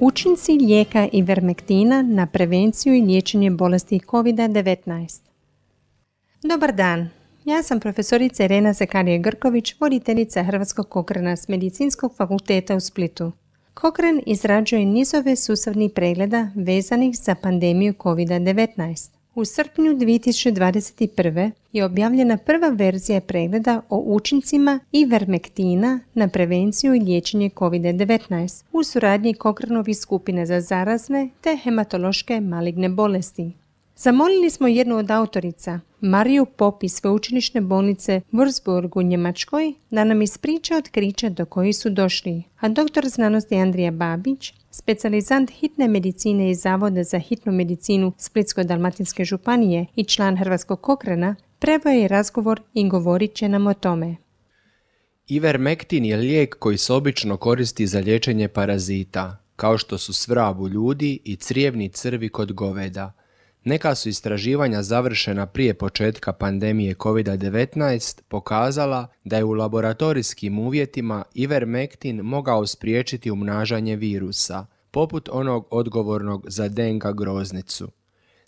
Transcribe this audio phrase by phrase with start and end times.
[0.00, 5.20] Učinci lijeka Ivermektina na prevenciju i liječenje bolesti COVID-19
[6.42, 7.08] Dobar dan,
[7.44, 13.32] ja sam profesorica Irena Zekarije Grković, voditeljica Hrvatskog kokrena s Medicinskog fakulteta u Splitu.
[13.74, 19.17] Kokren izrađuje nizove sustavnih pregleda vezanih za pandemiju COVID-19.
[19.38, 21.50] U srpnju 2021.
[21.72, 29.34] je objavljena prva verzija pregleda o učincima ivermektina na prevenciju i liječenje COVID-19 u suradnji
[29.34, 33.52] Kokrenovih skupine za zarazne te hematološke maligne bolesti.
[33.96, 40.76] Zamolili smo jednu od autorica, Mariju Pop sveučilišne bolnice Würzburg u Njemačkoj, da nam ispriča
[40.76, 47.04] otkrića do koji su došli, a doktor znanosti Andrija Babić, specijalizant hitne medicine iz Zavoda
[47.04, 53.48] za hitnu medicinu Splitsko-Dalmatinske županije i član Hrvatskog kokrena, prevao je razgovor i govorit će
[53.48, 54.16] nam o tome.
[55.28, 60.68] Ivermektin je lijek koji se obično koristi za liječenje parazita, kao što su svrab u
[60.68, 63.12] ljudi i crijevni crvi kod goveda–
[63.68, 72.20] neka su istraživanja završena prije početka pandemije COVID-19 pokazala da je u laboratorijskim uvjetima ivermektin
[72.20, 77.88] mogao spriječiti umnažanje virusa, poput onog odgovornog za denga groznicu.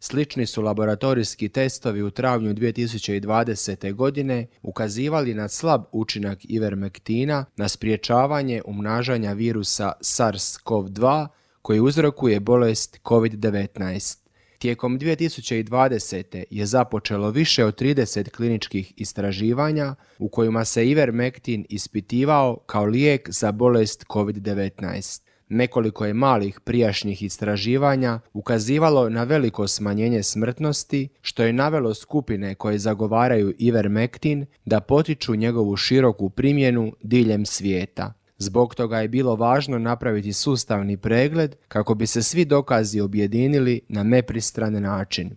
[0.00, 3.94] Slični su laboratorijski testovi u travnju 2020.
[3.94, 11.26] godine ukazivali na slab učinak ivermektina na spriječavanje umnažanja virusa SARS-CoV-2
[11.62, 14.27] koji uzrokuje bolest COVID-19.
[14.58, 16.44] Tijekom 2020.
[16.50, 23.52] je započelo više od 30 kliničkih istraživanja u kojima se ivermektin ispitivao kao lijek za
[23.52, 25.22] bolest COVID-19.
[25.48, 32.78] Nekoliko je malih prijašnjih istraživanja ukazivalo na veliko smanjenje smrtnosti, što je navelo skupine koje
[32.78, 38.17] zagovaraju ivermektin da potiču njegovu široku primjenu diljem svijeta.
[38.38, 44.02] Zbog toga je bilo važno napraviti sustavni pregled kako bi se svi dokazi objedinili na
[44.02, 45.36] nepristran način.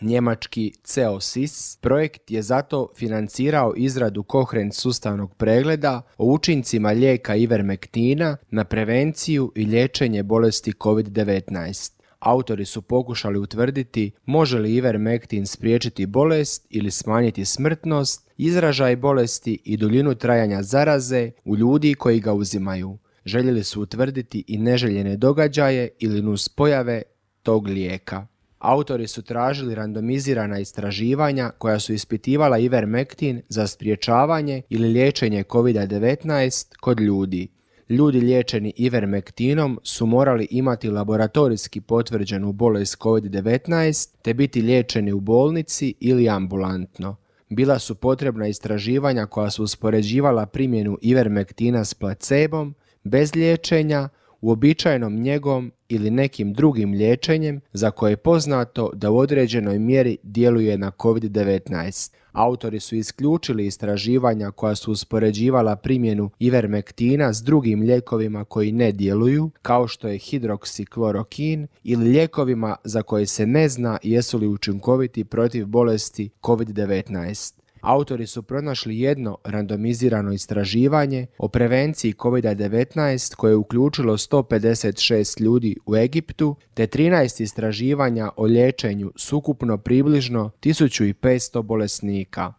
[0.00, 8.64] Njemački CEOSIS projekt je zato financirao izradu kohrent sustavnog pregleda o učincima lijeka ivermektina na
[8.64, 11.97] prevenciju i liječenje bolesti COVID-19.
[12.18, 19.76] Autori su pokušali utvrditi može li ivermektin spriječiti bolest ili smanjiti smrtnost, izražaj bolesti i
[19.76, 22.98] duljinu trajanja zaraze u ljudi koji ga uzimaju.
[23.24, 27.02] Željeli su utvrditi i neželjene događaje ili nuspojave
[27.42, 28.26] tog lijeka.
[28.58, 37.00] Autori su tražili randomizirana istraživanja koja su ispitivala ivermektin za spriječavanje ili liječenje COVID-19 kod
[37.00, 37.48] ljudi
[37.88, 45.94] ljudi liječeni ivermektinom su morali imati laboratorijski potvrđenu bolest COVID-19 te biti liječeni u bolnici
[46.00, 47.16] ili ambulantno.
[47.48, 54.08] Bila su potrebna istraživanja koja su uspoređivala primjenu ivermektina s placebom, bez liječenja,
[54.40, 60.78] uobičajenom njegom ili nekim drugim liječenjem za koje je poznato da u određenoj mjeri djeluje
[60.78, 62.12] na COVID-19.
[62.32, 69.50] Autori su isključili istraživanja koja su uspoređivala primjenu ivermektina s drugim lijekovima koji ne djeluju,
[69.62, 75.66] kao što je hidroksiklorokin ili lijekovima za koje se ne zna jesu li učinkoviti protiv
[75.66, 77.57] bolesti COVID-19.
[77.80, 85.96] Autori su pronašli jedno randomizirano istraživanje o prevenciji COVID-19 koje je uključilo 156 ljudi u
[85.96, 92.52] Egiptu te 13 istraživanja o liječenju sukupno približno 1500 bolesnika.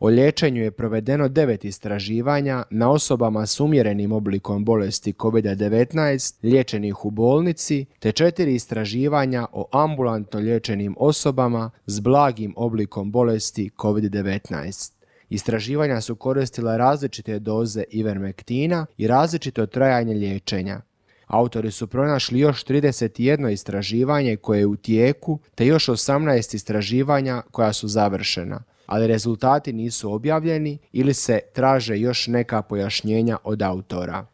[0.00, 7.10] O liječenju je provedeno devet istraživanja na osobama s umjerenim oblikom bolesti COVID-19 liječenih u
[7.10, 14.92] bolnici, te četiri istraživanja o ambulantno liječenim osobama s blagim oblikom bolesti COVID-19.
[15.30, 20.80] Istraživanja su koristila različite doze ivermektina i različito trajanje liječenja.
[21.26, 27.72] Autori su pronašli još 31 istraživanje koje je u tijeku, te još 18 istraživanja koja
[27.72, 34.26] su završena ali rezultati nisu objavljeni ili se traže još neka pojašnjenja od autora.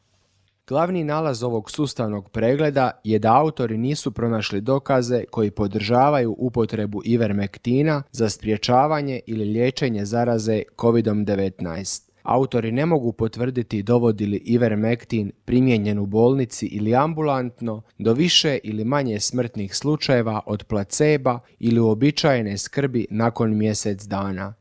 [0.66, 8.02] Glavni nalaz ovog sustavnog pregleda je da autori nisu pronašli dokaze koji podržavaju upotrebu ivermektina
[8.12, 12.11] za spriječavanje ili liječenje zaraze COVID-19.
[12.22, 18.84] Autori ne mogu potvrditi dovodi li ivermektin primijenjen u bolnici ili ambulantno do više ili
[18.84, 24.54] manje smrtnih slučajeva od placeba ili uobičajene skrbi nakon mjesec dana.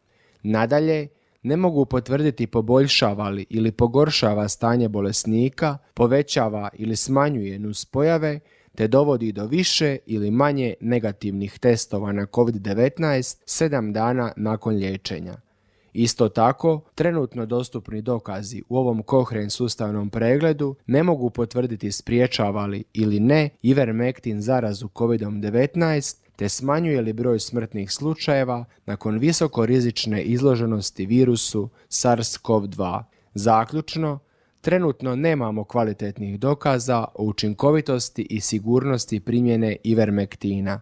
[0.44, 1.08] Nadalje,
[1.44, 8.40] ne mogu potvrditi poboljšava li ili pogoršava stanje bolesnika, povećava ili smanjuje nuspojave,
[8.76, 12.98] te dovodi do više ili manje negativnih testova na COVID-19
[13.46, 15.51] 7 dana nakon liječenja.
[15.94, 22.84] Isto tako, trenutno dostupni dokazi u ovom Cochrane sustavnom pregledu ne mogu potvrditi spriječava li
[22.94, 31.70] ili ne Ivermectin zarazu COVID-19 te smanjuje li broj smrtnih slučajeva nakon visokorizične izloženosti virusu
[31.90, 33.04] SARS-CoV-2.
[33.34, 34.20] Zaključno,
[34.62, 40.82] trenutno nemamo kvalitetnih dokaza o učinkovitosti i sigurnosti primjene Ivermektina.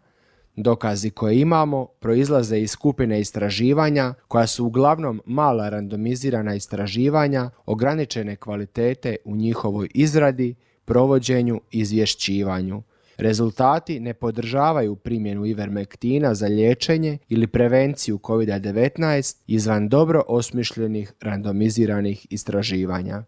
[0.62, 9.16] Dokazi koje imamo proizlaze iz skupine istraživanja koja su uglavnom mala randomizirana istraživanja ograničene kvalitete
[9.26, 12.84] u njihovoj izradi, provođenju i izvješćivanju.
[13.18, 23.24] Rezultati ne podržavaju primjenu ivermektina za liječenje ili prevenciju COVID-19 izvan dobro osmišljenih randomiziranih istraživanja.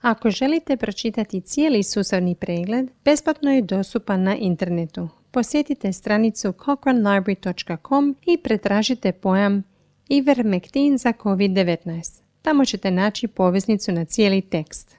[0.00, 5.08] Ako želite pročitati cijeli sustavni pregled, besplatno je dostupan na internetu.
[5.36, 9.62] Posjetite stranicu cochranelibrary.com i pretražite pojam
[10.08, 12.22] Ivermectin za COVID-19.
[12.42, 14.96] Tamo ćete naći poveznicu na cijeli tekst.